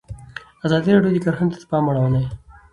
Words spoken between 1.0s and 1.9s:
د کرهنه ته پام